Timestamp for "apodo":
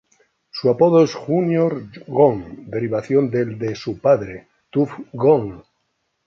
0.71-1.03